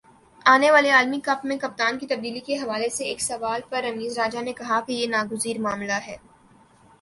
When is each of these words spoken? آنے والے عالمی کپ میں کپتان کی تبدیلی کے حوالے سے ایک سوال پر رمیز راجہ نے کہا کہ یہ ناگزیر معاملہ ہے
آنے 0.45 0.69
والے 0.71 0.89
عالمی 0.91 1.19
کپ 1.23 1.43
میں 1.45 1.57
کپتان 1.57 1.97
کی 1.97 2.07
تبدیلی 2.07 2.39
کے 2.39 2.57
حوالے 2.57 2.89
سے 2.89 3.03
ایک 3.05 3.21
سوال 3.21 3.61
پر 3.69 3.83
رمیز 3.83 4.17
راجہ 4.19 4.41
نے 4.41 4.53
کہا 4.53 4.79
کہ 4.87 4.91
یہ 4.93 5.07
ناگزیر 5.07 5.59
معاملہ 5.59 5.99
ہے 6.07 6.17